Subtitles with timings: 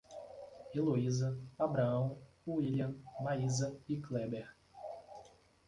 [0.73, 2.17] Eloiza, Abraão,
[2.47, 4.49] Wílian, Maísa e Kléber